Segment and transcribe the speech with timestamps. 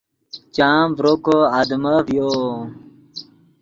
[0.55, 2.29] چام ڤرو کو آدمف ڤیو